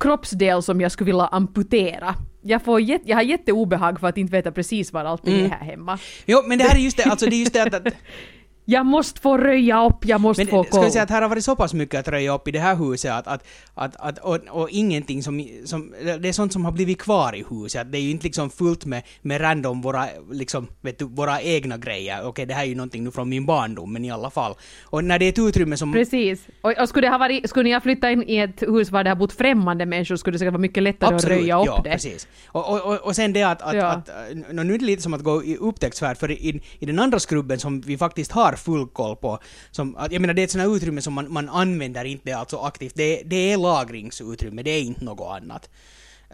[0.00, 2.14] kroppsdel som jag skulle vilja amputera.
[2.42, 5.46] Jag, får jätte, jag har jätteobehag för att inte veta precis var allting Mm.
[5.46, 5.98] är här hemma.
[6.26, 7.94] Jo, men det här är just det, alltså det är just det att, att
[8.64, 10.84] Jag måste få röja upp, jag måste Men få ska koll.
[10.84, 12.76] vi säga att här har varit så pass mycket att röja upp i det här
[12.76, 13.44] huset att, att,
[13.74, 17.44] att, att och, och ingenting som, som, det är sånt som har blivit kvar i
[17.50, 17.80] huset.
[17.80, 21.40] Att Det är ju inte liksom fullt med, med random våra, liksom, vet du, våra
[21.42, 22.26] egna grejer.
[22.26, 24.54] Okej, det här är ju någonting nu från min barndom, men i alla fall.
[24.84, 25.92] Och när det är ett utrymme som...
[25.92, 26.40] Precis.
[26.60, 29.04] Och, och skulle, det ha varit, skulle ni ha flyttat in i ett hus var
[29.04, 31.80] det har bott främmande människor skulle det säkert vara mycket lättare att röja upp ja,
[31.84, 31.90] det.
[31.90, 32.28] precis.
[32.46, 33.86] Och, och, och, och sen det att, att, Ja.
[33.86, 34.10] att
[34.52, 37.18] nå, nu är det lite som att gå i upptäcktsfärd, för i, i den andra
[37.18, 39.38] skrubben som vi faktiskt har full koll på,
[39.70, 42.58] som, jag menar det är ett sånt här utrymme som man, man använder inte alltså
[42.58, 45.70] aktivt, det, det är lagringsutrymme, det är inte något annat.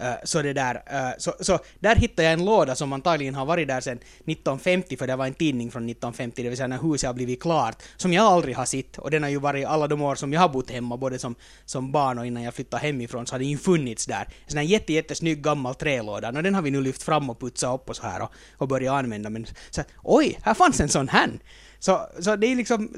[0.01, 3.47] Eh, så det där, eh, så, så där hittade jag en låda som antagligen har
[3.47, 6.79] varit där sedan 1950, för det var en tidning från 1950, det vill säga när
[6.79, 8.99] huset har blivit klart, som jag aldrig har sett.
[8.99, 11.35] Och den har ju varit alla de år som jag har bott hemma, både som,
[11.65, 14.23] som barn och innan jag flyttade hemifrån, så har den ju funnits där.
[14.45, 17.41] En sån här jätte, jättesnygg gammal trälåda, och den har vi nu lyft fram och
[17.41, 19.31] putsat upp och så här och, och börjat använda.
[19.31, 21.31] Men så oj, här fanns en sån här!
[21.79, 22.89] Så, så det är liksom...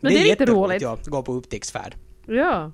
[0.00, 0.82] det är lite jätteroligt, roligt.
[0.82, 1.94] Ja, att gå på upptäcktsfärd.
[2.26, 2.72] Ja.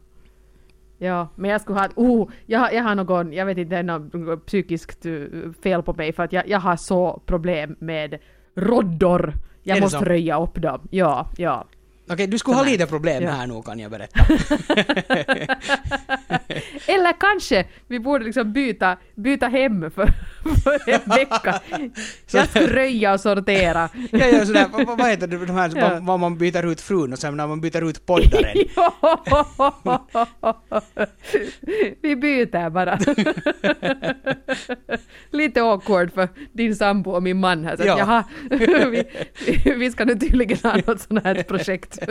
[0.99, 1.89] Ja, men jag skulle ha...
[1.97, 5.13] Oh, jag, jag har någon, jag vet inte, är något psykiskt eh,
[5.63, 8.19] fel på mig för att jag, jag har så problem med
[8.55, 9.29] roddor.
[9.29, 10.05] Är Jag måste så?
[10.05, 10.89] röja upp dem.
[10.91, 11.67] Ja, ja.
[12.11, 13.31] Okej, du skulle ha lite problem Ja.
[13.31, 14.21] här nu kan jag berätta.
[16.87, 20.07] Eller kanske vi borde liksom byta, byta hem för,
[20.65, 21.61] för en vecka.
[22.33, 23.89] Jag skulle röja och sortera.
[24.11, 25.99] Ja, ja, sådär, vad, vad heter det, de här, Ja.
[26.03, 28.57] vad man byter ut frun och sen när man byter ut poddaren.
[32.03, 32.99] Vi byter bara.
[35.43, 37.77] Lite awkward för din sambo och min man här.
[37.77, 37.99] Så Ja.
[37.99, 38.25] jaha,
[38.91, 39.05] vi,
[39.77, 41.99] vi ska nu tydligen ha något sånt här projekt.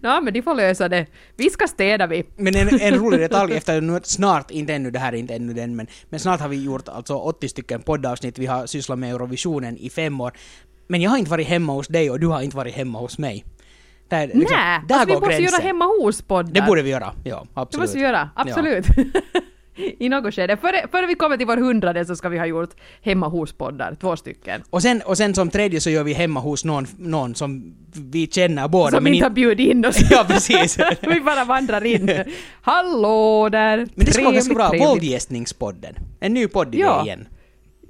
[0.00, 1.06] Nå, men de får lösa det.
[1.36, 2.24] Vi ska städa vi.
[2.36, 5.52] Men en, en rolig detalj efter nu snart, inte ännu, det här är inte ännu
[5.52, 9.10] den, men, men snart har vi gjort alltså 80 stycken poddavsnitt, vi har sysslat med
[9.10, 10.32] Eurovisionen i fem år.
[10.88, 13.18] Men jag har inte varit hemma hos dig och du har inte varit hemma hos
[13.18, 13.44] mig.
[14.08, 15.44] Där, liksom, Nej, där alltså, vi måste gränsen.
[15.44, 16.52] göra hemma hos-poddar.
[16.52, 17.82] Det borde vi göra, ja, Det absolut.
[17.82, 18.86] måste vi göra, absolut.
[19.98, 20.56] I något skede.
[20.56, 22.70] Före, före vi kommer till vår hundrade så ska vi ha gjort
[23.02, 24.62] hemma hos-poddar, två stycken.
[24.70, 28.26] Och sen, och sen som tredje så gör vi hemma hos någon, någon som vi
[28.26, 28.90] känner båda.
[28.90, 29.96] Som men inte har bjudit in oss.
[30.10, 30.78] Ja, precis.
[31.00, 32.10] vi bara vandrar in.
[32.62, 33.76] Hallå där!
[33.94, 35.94] Men det skulle vara ganska bra, våldgästningspodden.
[36.20, 37.04] En ny podd Ja.
[37.04, 37.28] igen.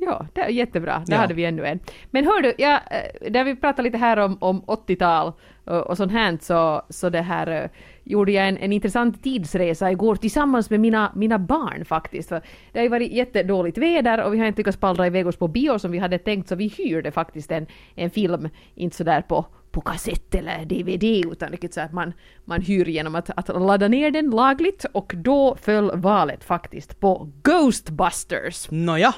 [0.06, 1.02] Ja, det är jättebra.
[1.06, 1.20] Där Ja.
[1.20, 1.80] hade vi ännu en.
[2.10, 5.32] Men hör du, ja, eh, där vi pratade lite här om, om 80-tal
[5.64, 7.70] och, och sånt här så, så det här eh,
[8.04, 12.28] gjorde jag en, en intressant tidsresa igår tillsammans med mina, mina barn faktiskt.
[12.28, 15.36] För det har ju varit jättedåligt väder och vi har inte lyckats pallra iväg oss
[15.36, 19.20] på bio som vi hade tänkt så vi hyrde faktiskt en, en film, inte sådär
[19.20, 22.12] på på kassett eller DVD utan riktigt så att man,
[22.44, 27.30] man hyr genom att, att ladda ner den lagligt och då föll valet faktiskt på
[27.42, 28.70] Ghostbusters.
[28.70, 29.14] Nåja.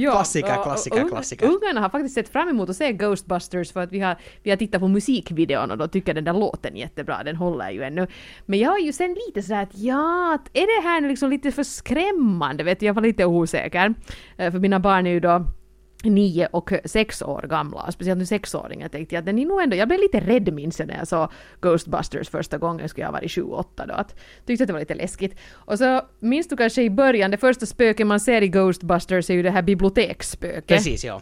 [0.00, 1.46] Ja, Klassiker, klassiker, klassiker.
[1.46, 4.56] Ungarna har faktiskt sett fram emot att se Ghostbusters för att vi har, vi har
[4.56, 8.06] tittat på musikvideon och då tycker den där låten jättebra, den håller ju ännu.
[8.46, 11.52] Men jag är ju sen lite sådär att ja, att är det här liksom lite
[11.52, 12.64] för skrämmande?
[12.64, 13.94] Vet du, jag var lite osäker.
[14.36, 15.44] Eh, För mina barn är ju då
[16.04, 19.76] nio och sex år gamla, speciellt nu sexåringar tänkte jag att den är nog ändå,
[19.76, 21.28] jag blev lite rädd minns jag när jag såg
[21.60, 24.14] Ghostbusters första gången, skulle jag ha varit sju, åtta då, att
[24.46, 25.36] tyckte att det var lite läskigt.
[25.52, 29.34] Och så minns du kanske i början, det första spöket man ser i Ghostbusters är
[29.34, 30.66] ju det här biblioteksspöket.
[30.66, 31.20] Precis, ja.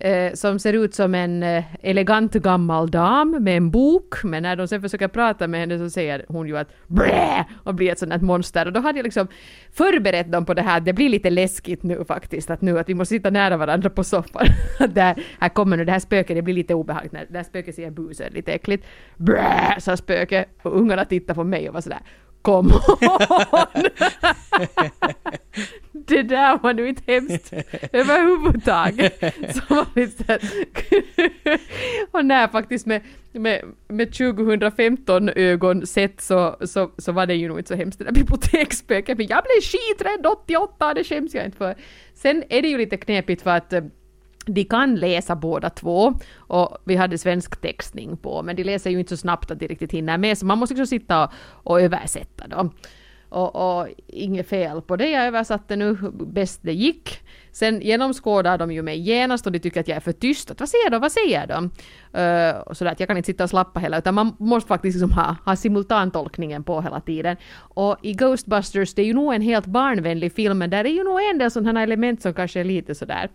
[0.00, 4.56] Eh, som ser ut som en eh, elegant gammal dam med en bok, men när
[4.56, 7.98] de sen försöker prata med henne så säger hon ju att blä och blir ett
[7.98, 8.66] sånt här monster.
[8.66, 9.28] Och då hade jag liksom
[9.72, 12.88] förberett dem på det här, att det blir lite läskigt nu faktiskt, att nu att
[12.88, 14.46] vi måste sitta nära varandra på soffan.
[14.78, 17.44] Att där, här kommer nu det här spöket, det blir lite obehagligt när det här
[17.44, 18.86] spöket säger bu lite äckligt.
[19.16, 20.48] Blä, sa spöket.
[20.62, 22.00] Och ungarna tittar på mig och var sådär
[22.42, 23.84] Come on!
[25.92, 27.52] det där var nu inte hemskt
[27.92, 29.20] överhuvudtaget.
[29.54, 30.40] Så var det
[32.10, 33.02] och när faktiskt med,
[33.32, 37.98] med, med 2015 ögon sett så, så, så var det ju nog inte så hemskt
[37.98, 39.18] det där biblioteksspöket.
[39.18, 41.74] Men jag blev skiträdd 88, det skäms jag inte för.
[42.14, 43.84] Sen är det ju lite knepigt för att eh,
[44.46, 48.98] de kan läsa båda två och vi hade svensk textning på men de läser ju
[48.98, 51.32] inte så snabbt att de riktigt hinner med så man måste liksom sitta och,
[51.64, 52.70] och översätta då.
[53.32, 57.20] Och, och inget fel på det, jag översatte nu bäst det gick.
[57.52, 60.50] Sen genomskådar de ju mig genast och de tycker att jag är för tyst.
[60.50, 61.64] Att, vad säger de, vad säger de?
[62.20, 65.00] Uh, och sådär att jag kan inte sitta och slappa hela utan man måste faktiskt
[65.00, 67.36] liksom ha, ha simultantolkningen på hela tiden.
[67.54, 71.04] Och i Ghostbusters, det är ju nog en helt barnvänlig film men där är ju
[71.04, 73.28] nog en del sådana element som kanske är lite sådär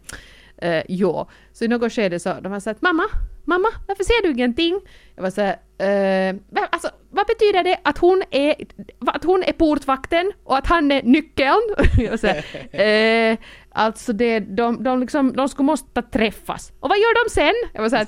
[0.64, 3.04] Uh, ja, så i något skede så de har sagt mamma,
[3.46, 4.80] mamma, varför ser du ingenting?
[5.16, 5.54] Jag var såhär,
[6.34, 6.40] uh,
[6.70, 8.56] alltså vad betyder det att hon är,
[9.08, 11.62] att hon är portvakten och att han är nyckeln?
[11.98, 13.38] jag var uh,
[13.72, 16.72] alltså det, de, de liksom, de skulle måste träffas.
[16.80, 17.54] Och vad gör de sen?
[17.74, 18.08] Jag var såhär,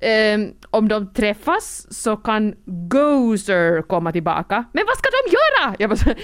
[0.00, 4.64] Um, om de träffas så kan Gozer komma tillbaka.
[4.72, 5.76] Men vad ska de göra?
[5.78, 6.14] Jag, bara,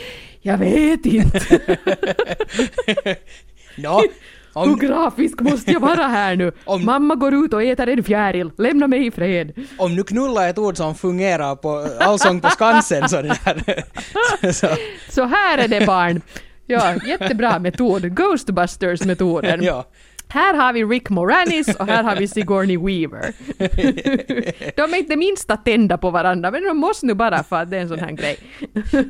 [0.40, 1.76] jag vet inte.
[3.76, 4.02] no,
[4.52, 6.52] om, Hur grafisk måste jag vara här nu?
[6.64, 9.52] Om, Mamma går ut och äter en fjäril, lämna mig i fred.
[9.78, 14.52] Om nu knulla är ett ord som fungerar på Allsång på Skansen så där.
[14.52, 14.68] så.
[15.08, 16.20] så här är det barn.
[16.66, 18.02] Ja, jättebra metod.
[18.16, 19.62] Ghostbusters-metoden.
[19.62, 19.84] ja.
[20.32, 23.32] Här har vi Rick Moranis och här har vi Sigourney Weaver.
[24.76, 27.76] de är inte minsta tända på varandra, men de måste nu bara för att det
[27.76, 28.38] är en sån här grej.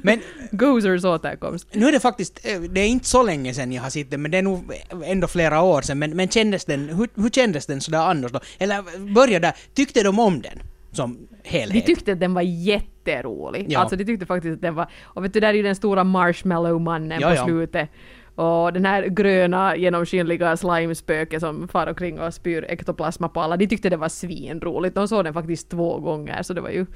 [0.03, 1.69] Men Gozers återkomst.
[1.73, 4.23] Nu är det faktiskt, eh, det är inte så länge sedan jag har sett den,
[4.23, 4.73] men det är nog
[5.05, 5.99] ändå flera år sedan.
[5.99, 8.41] Men, men kändes den, hur, hur kändes den sådär annars då?
[8.59, 10.63] Eller börja där, tyckte de om den?
[10.93, 11.87] Som helhet?
[11.87, 13.67] De tyckte att den var jätterolig.
[13.69, 13.81] Ja.
[13.81, 16.05] Alltså de tyckte faktiskt att den var, och vet du, där är ju den stora
[16.05, 17.45] marshmallow-mannen ja, på ja.
[17.45, 17.91] slutet.
[18.35, 23.66] Och den här gröna genomskinliga slimespöket som far omkring och spyr ektoplasma på alla, de
[23.66, 24.95] tyckte det var svinroligt.
[24.95, 26.87] De såg den faktiskt två gånger så det var ju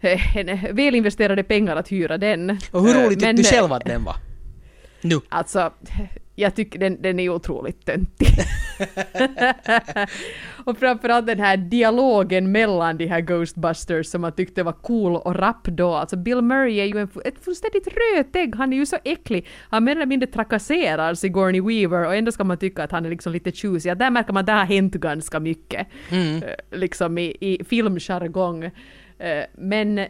[0.00, 2.58] eh, en välinvesterade pengar att hyra den.
[2.70, 4.16] Och hur roligt tyckte du själv att den var?
[5.00, 5.20] Nu?
[5.28, 5.72] Alltså,
[6.38, 8.28] jag tycker den, den är otroligt töntig.
[10.64, 15.34] och framförallt den här dialogen mellan de här Ghostbusters som man tyckte var cool och
[15.34, 15.94] rapp då.
[15.94, 19.46] Alltså Bill Murray är ju en, ett fullständigt rötägg, han är ju så äcklig.
[19.70, 23.10] Han mer eller mindre trakasserar Sigourney Weaver och ändå ska man tycka att han är
[23.10, 23.96] liksom lite tjusig.
[23.96, 25.86] Där märker man att det har hänt ganska mycket.
[26.10, 26.42] Mm.
[26.42, 28.64] Eh, liksom i, i filmjargong.
[29.18, 30.06] Eh, men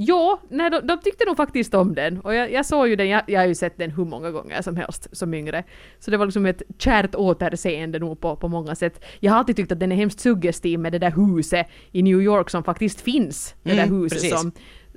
[0.00, 2.20] Ja, nej, de, de, tyckte nog faktiskt om den.
[2.20, 4.62] Och jag, jag såg ju den, jag, jag har ju sett den hur många gånger
[4.62, 5.64] som helst som yngre.
[5.98, 9.04] Så det var liksom ett kärt återseende nog på, på många sätt.
[9.20, 12.20] Jag har alltid tyckt att den är hemskt suggestiv med det där huset i New
[12.20, 13.54] York som faktiskt finns.
[13.62, 14.40] Det där mm, huset precis.
[14.40, 14.52] som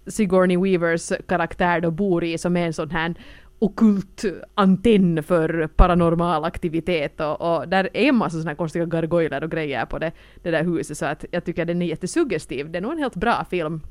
[0.08, 3.16] Sigourney Weavers karaktär då bor i som är en sån här
[3.60, 9.52] okult antenn för paranormal aktivitet och, och där är en massa såna konstiga gargoyler och
[9.52, 10.12] grejer på det,
[10.44, 12.72] det där huset så att jag tycker den är jättesuggestiv.
[12.72, 13.82] Det är nog en helt bra film.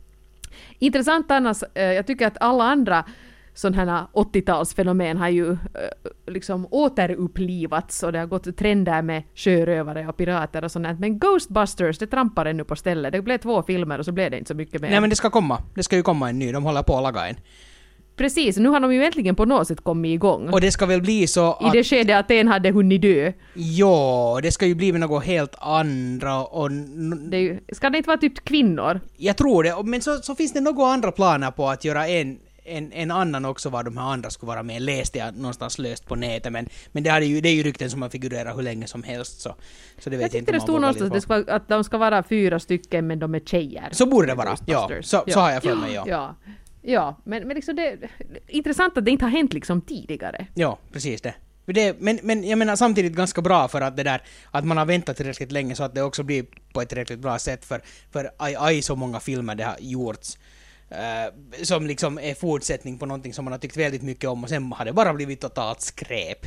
[0.78, 3.04] Intressant annars, eh, jag tycker att alla andra
[3.54, 5.56] sådana här 80-talsfenomen har ju eh,
[6.26, 11.98] liksom återupplivats och det har gått trender med sjörövare och pirater och sånt Men Ghostbusters,
[11.98, 13.12] det trampar ännu på stället.
[13.12, 14.90] Det blev två filmer och så blev det inte så mycket mer.
[14.90, 15.62] Nej men det ska komma.
[15.74, 16.52] Det ska ju komma en ny.
[16.52, 17.36] De håller på att laga en.
[18.20, 20.48] Precis, nu har de ju äntligen på något sätt kommit igång.
[20.48, 21.74] Och det ska väl bli så att...
[21.74, 23.32] I det skedet att en hade hunnit dö.
[23.54, 26.70] Ja, det ska ju bli med något helt andra och...
[27.30, 29.00] Det ju, ska det inte vara typ kvinnor?
[29.16, 32.38] Jag tror det, men så, så finns det några andra planer på att göra en
[32.64, 36.06] en, en annan också var de här andra skulle vara med, läste jag någonstans löst
[36.06, 38.86] på nätet, men, men det, ju, det är ju rykten som har figurerat hur länge
[38.86, 39.54] som helst, så,
[39.98, 42.58] så det vet jag inte det stod någonstans det ska, att de ska vara fyra
[42.60, 43.88] stycken, men de är tjejer.
[43.92, 44.90] Så borde det vara, ja.
[45.00, 45.32] Så, ja.
[45.32, 46.04] så har jag för mig, ja.
[46.06, 46.34] ja.
[46.82, 47.98] Ja, men, men liksom det
[48.48, 50.46] intressant att det inte har hänt liksom tidigare.
[50.54, 51.34] Ja, precis det.
[51.66, 52.00] det.
[52.00, 55.16] Men, men jag menar samtidigt ganska bra för att det där att man har väntat
[55.16, 58.56] tillräckligt länge så att det också blir på ett tillräckligt bra sätt för, för aj,
[58.58, 60.38] aj så många filmer det har gjorts.
[60.92, 64.48] Uh, som liksom är fortsättning på någonting som man har tyckt väldigt mycket om och
[64.48, 66.46] sen har det bara blivit totalt skräp.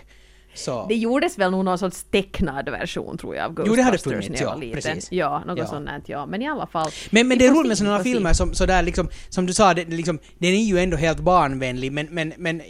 [0.54, 0.86] Så.
[0.90, 3.98] Det gjordes väl nog någon sorts tecknad version tror jag av Ghostbusters jo, det hade
[3.98, 5.12] funnits, ja, Precis.
[5.12, 5.68] Ja, något ja.
[5.68, 6.26] sånt ja.
[6.26, 6.92] Men i alla fall.
[7.10, 9.86] Men, men det är roligt med sådana filmer som sådär liksom, som du sa, det,
[9.86, 12.62] liksom, den är ju ändå helt barnvänlig men, men, men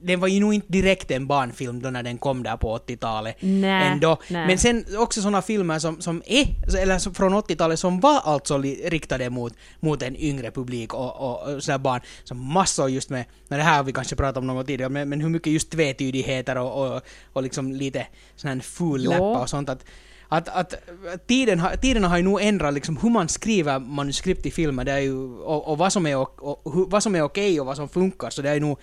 [0.00, 3.36] den var ju nog inte direkt en barnfilm då när den kom där på 80-talet.
[3.40, 4.18] Nej, ändå.
[4.28, 4.46] Nej.
[4.46, 6.46] Men sen också sådana filmer som, som är,
[6.78, 11.54] eller som från 80-talet som var alltså riktade mot, mot en yngre publik och, och,
[11.54, 12.00] och sådär barn.
[12.24, 15.08] Som massor just med, när det här har vi kanske pratat om något tidigare, men,
[15.08, 19.48] men hur mycket just tvetydigheter och, och och liksom lite sån här ful läppa och
[19.48, 19.68] sånt.
[19.68, 19.84] Att,
[20.28, 24.50] att, att tiden, ha, tiderna har ju nog ändrat liksom hur man skriver manuskript i
[24.50, 27.60] filmer det är ju, och, och vad som är, och, och, vad som är okej
[27.60, 28.78] och vad som funkar, så det är ju nog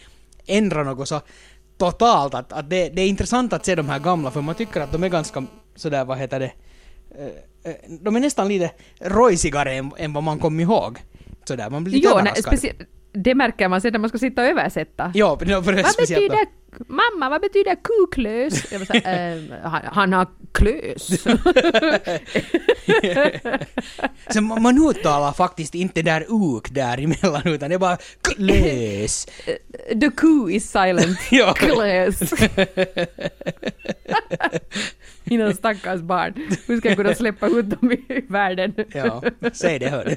[0.45, 1.21] ändrat något så
[1.77, 4.81] totalt att, att det, det är intressant att se de här gamla, för man tycker
[4.81, 6.51] att de är ganska sådär, vad heter det,
[7.17, 10.97] eh, eh, de är nästan lite rojsigare än, än vad man kom ihåg.
[11.45, 12.85] Sådär, man blir lite jo, överraskad.
[13.23, 15.11] Det märker man sen när man ska sitta och översätta.
[15.13, 15.65] Ja, för det vad
[15.97, 16.47] betyder
[16.87, 18.71] mamma vad betyder kuklös?
[18.71, 21.07] Jag säga, äh, han, han, har klös.
[24.29, 29.27] Så man uttalar faktiskt inte där uk däremellan utan det är bara klös.
[30.01, 31.19] The coup is silent.
[31.31, 31.53] Ja.
[31.53, 32.33] Klös.
[35.23, 36.33] Mina stackars barn.
[36.67, 38.73] Hur ska jag kunna släppa ut dem i världen?
[38.93, 40.15] Ja, säg det hörru.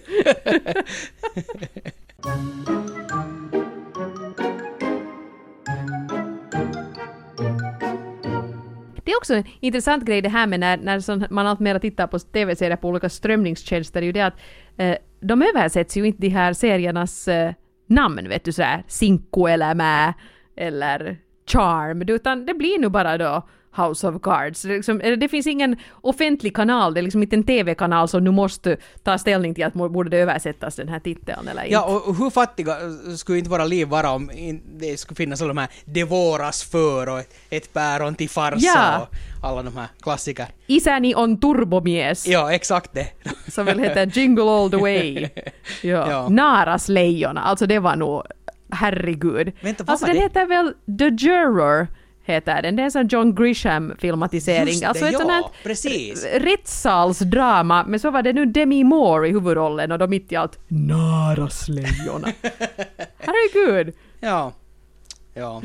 [9.10, 12.06] Det är också en intressant grej det här med när, när sån, man alltmer tittar
[12.06, 14.40] på tv-serier på olika strömningstjänster, det är ju det att
[14.76, 17.52] eh, de översätts ju inte de här seriernas eh,
[17.86, 20.14] namn, vet du sådär, Cinco eller Mä
[20.56, 24.62] eller Charmed, utan det blir nu bara då House of Cards.
[24.62, 28.30] Det, liksom, det finns ingen offentlig kanal, det är liksom inte en TV-kanal som nu
[28.30, 31.72] måste ta ställning till att borde det översättas den här titeln eller inte.
[31.72, 32.76] Ja, och hur fattiga
[33.16, 34.30] skulle inte våra liv vara om
[34.78, 39.08] det skulle finnas alla de här Det våras för och ett, päron till farsa Ja.
[39.40, 40.46] och alla de här klassiker.
[40.66, 42.26] Isäni on turbomies.
[42.26, 43.06] Ja, exakt det.
[43.48, 45.28] som väl heter Jingle All The Way.
[45.82, 46.10] Ja.
[46.10, 46.28] Ja.
[46.28, 48.22] Naras lejon, alltså det var nog,
[48.70, 49.52] herregud.
[49.60, 50.22] Vänta, vad alltså den det?
[50.22, 51.86] heter väl The Juror,
[52.24, 52.76] heter den.
[52.76, 54.80] Det är en sån John Grisham-filmatisering.
[54.80, 56.24] Det, alltså ett ja, sånt här precis.
[56.24, 60.58] rättssalsdrama, men så var det nu Demi Moore i huvudrollen och då mitt i allt
[60.68, 62.24] Naras lejon.
[63.18, 63.94] herregud.
[64.20, 64.52] Ja.
[65.34, 65.62] Ja.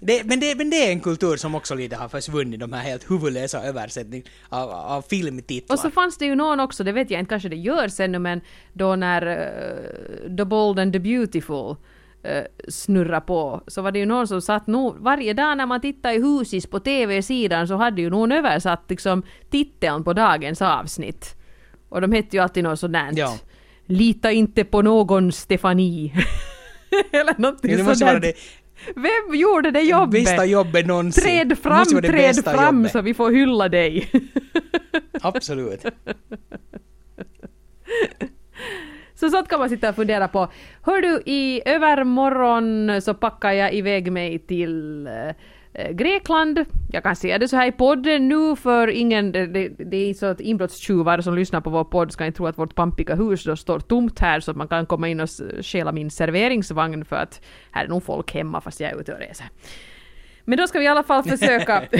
[0.00, 2.82] Det, men, det, men det är en kultur som också lite har försvunnit, de här
[2.82, 5.76] helt huvudlösa översättning av, av filmtitlar.
[5.76, 8.18] Och så fanns det ju någon också, det vet jag inte, kanske det görs ännu,
[8.18, 8.40] men
[8.72, 11.76] då när uh, The Bold and the Beautiful
[12.68, 16.14] snurra på, så var det ju någon som satt nog, varje dag när man tittade
[16.14, 21.36] i husis på TV-sidan så hade ju någon översatt liksom titeln på dagens avsnitt.
[21.88, 23.10] Och de hette ju alltid något där.
[23.12, 23.38] Ja.
[23.86, 26.12] Lita inte på någon Stefanie.
[27.12, 28.32] Eller någonting Ja, det måste vara det
[28.94, 30.24] Vem gjorde det jobbet?
[30.24, 31.24] bästa jobbet någonsin.
[31.24, 32.92] Träd fram, träd fram jobbet.
[32.92, 34.10] så vi får hylla dig.
[35.22, 35.84] Absolut.
[39.16, 40.48] Så sånt kan man sitta och fundera på.
[40.82, 46.64] Hör du, i övermorgon så packar jag iväg mig till eh, Grekland.
[46.92, 50.26] Jag kan säga det så här i podden nu för ingen, det, det, är så
[50.26, 53.56] att inbrottstjuvar som lyssnar på vår podd ska inte tro att vårt pampiga hus då
[53.56, 55.28] står tomt här så att man kan komma in och
[55.60, 59.18] stjäla min serveringsvagn för att här är nog folk hemma fast jag är ute och
[59.18, 59.46] reser.
[60.44, 61.82] Men då ska vi i alla fall försöka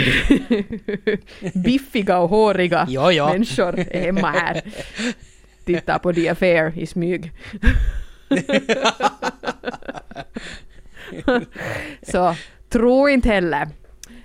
[1.64, 3.26] biffiga och håriga Jo, jo.
[3.26, 4.62] människor hemma här.
[5.66, 7.32] Tittar på The Affair i smyg.
[12.02, 12.34] Så
[12.68, 13.68] tro inte heller.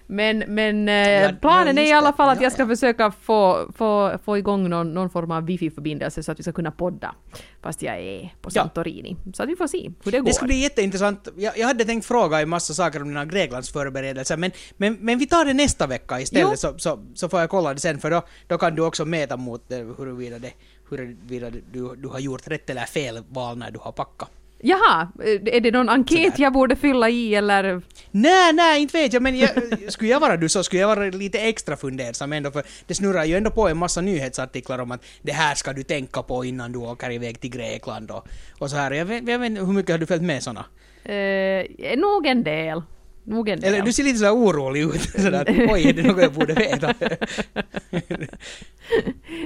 [0.07, 2.67] Men, men eh, Ja, planen ja, är i alla fall att Ja, jag ska ja.
[2.67, 6.71] försöka få, få, få igång någon, någon form av wifi-förbindelse så att vi ska kunna
[6.71, 7.15] podda.
[7.61, 8.61] Fast jag är på Ja.
[8.61, 9.17] Santorini.
[9.33, 10.25] Så att vi får se hur det går.
[10.25, 11.27] Det skulle bli jätteintressant.
[11.37, 15.19] Jag, jag hade tänkt fråga en massa saker om dina Greklands förberedelser, men, men, men
[15.19, 16.57] vi tar det nästa vecka istället Jo.
[16.57, 19.37] så, så, så får jag kolla det sen, för då, då kan du också mäta
[19.37, 20.51] mot eh, huruvida, det,
[20.91, 24.29] huruvida du, du har gjort rätt eller fel val när du har packat.
[24.63, 25.07] Jaha,
[25.45, 26.43] är det någon enkät Sådär.
[26.43, 27.81] jag borde fylla i eller?
[28.11, 29.49] Nej, nej, inte vet jag, men jag,
[29.87, 33.25] skulle jag vara du så skulle jag vara lite extra fundersam ändå, för det snurrar
[33.25, 36.71] ju ändå på en massa nyhetsartiklar om att det här ska du tänka på innan
[36.71, 38.27] du åker iväg till Grekland och,
[38.59, 38.91] och så här.
[38.91, 40.65] Jag vet, jag vet hur mycket har du följt med såna?
[41.03, 42.81] Eh, nog en del.
[43.23, 43.63] Nog en.
[43.63, 46.93] Eller du ser lite sådär orolig ut, sådär oj, är det något jag borde veta?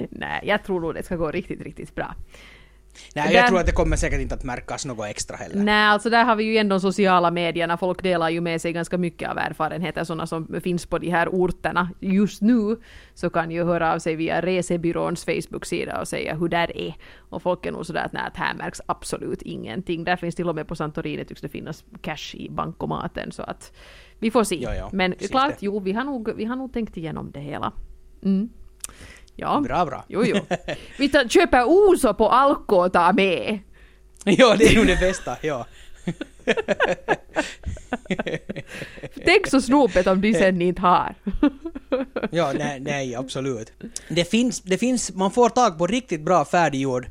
[0.09, 2.15] Nej, jag tror nog det ska gå riktigt, riktigt bra.
[3.15, 5.63] Nej, Där- jag tror att det kommer säkert inte att märkas något extra heller.
[5.63, 7.77] Nej, alltså där har vi ju ändå sociala medierna.
[7.77, 11.29] Folk delar ju med sig ganska mycket av erfarenheter, sådana som finns på de här
[11.29, 11.89] orterna.
[11.99, 12.77] Just nu
[13.13, 16.95] så kan ju höra av sig via resebyråns Facebook-sida och säga hur där är.
[17.29, 20.03] Och folk är nog sådär att nej, här märks absolut ingenting.
[20.03, 23.73] Där finns till och med på Santorini tycks det finnas cash i bankomaten så att
[24.19, 24.55] vi får se.
[24.61, 25.65] Ja, ja, Men klart, det.
[25.65, 27.71] jo, vi har, nog, vi har nog tänkt igenom det hela.
[28.23, 28.49] Mm.
[29.35, 29.61] Ja.
[29.63, 30.03] Bra, bra.
[30.07, 30.35] Jo, jo.
[30.99, 33.59] Vi tar, köper Oso på Alko och tar med.
[34.23, 35.65] ja, det är nog det bästa, ja.
[39.25, 41.15] Tänk så snopet om de sen inte har.
[42.31, 43.71] Ja, nej, nej, absolut.
[44.09, 47.05] Det finns, det finns, man får tag på riktigt bra färdiggjord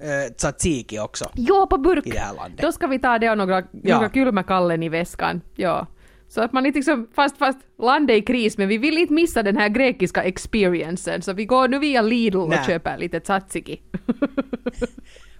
[0.00, 2.06] eh, tzatziki också Jo, på burk.
[2.06, 2.60] i det här landet.
[2.62, 3.94] Då ska vi ta det och några, Ja.
[3.94, 5.40] några kulmakallen i väskan.
[5.54, 5.86] Ja.
[6.28, 9.12] Så att man inte liksom, fast, fast landet är i kris, men vi vill inte
[9.12, 12.64] missa den här grekiska experiencen, så vi går nu via Lidl och Nej.
[12.66, 13.80] köper lite tzatziki.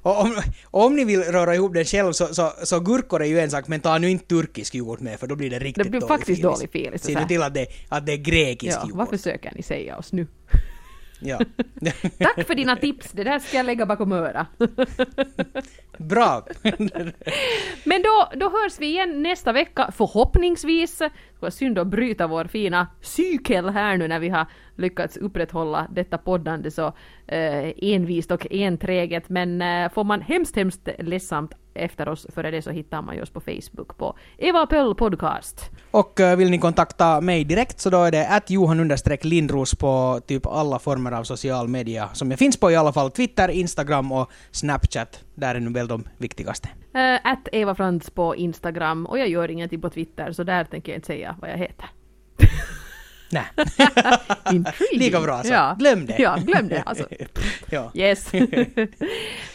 [0.02, 0.36] Om,
[0.70, 3.68] om ni vill röra ihop den själv så, så, så gurkor är ju en sak,
[3.68, 6.08] men ta nu inte turkisk yoghurt med för då blir det riktigt Det blir dålig
[6.08, 6.42] faktiskt filis.
[6.42, 8.96] dålig filis, Se nu till att det, att det är grekisk ja, yoghurt.
[8.96, 10.26] vad försöker ni säga oss nu?
[11.20, 11.38] Ja.
[12.18, 14.46] Tack för dina tips, det där ska jag lägga bakom öra.
[15.98, 16.46] Bra!
[17.84, 21.02] Men då, då hörs vi igen nästa vecka, förhoppningsvis.
[21.40, 25.86] Det var synd att bryta vår fina cykel här nu när vi har lyckats upprätthålla
[25.90, 26.86] detta poddande så
[27.26, 29.28] eh, envist och enträget.
[29.28, 33.30] Men eh, får man hemskt, hemskt ledsamt efter oss före det så hittar man oss
[33.30, 35.70] på Facebook på Eva Pöll Podcast.
[35.90, 40.20] Och uh, vill ni kontakta mig direkt så då är det att Johan Lindros på
[40.26, 43.10] typ alla former av social media som jag finns på i alla fall.
[43.10, 45.24] Twitter, Instagram och Snapchat.
[45.34, 46.68] Där är nu väl de viktigaste.
[46.94, 50.92] Uh, att Eva Frans på Instagram och jag gör ingenting på Twitter så där tänker
[50.92, 51.88] jag inte säga vad jag heter.
[53.30, 53.44] Nej.
[54.92, 55.52] Lika bra alltså.
[55.52, 55.76] Ja.
[55.78, 56.16] Glöm det.
[56.18, 56.82] Ja, glöm det.
[56.82, 57.06] Alltså.
[57.70, 57.90] ja.
[57.94, 58.32] Yes.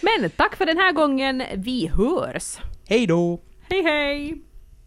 [0.01, 1.43] Men tack för den här gången.
[1.55, 2.57] Vi hörs.
[2.87, 3.41] Hej då.
[3.69, 4.41] Hej hej.